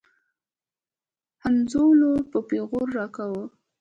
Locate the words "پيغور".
2.49-2.87